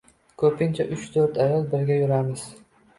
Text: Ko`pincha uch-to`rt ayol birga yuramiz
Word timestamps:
Ko`pincha 0.43 0.87
uch-to`rt 0.97 1.39
ayol 1.47 1.71
birga 1.77 2.03
yuramiz 2.03 2.53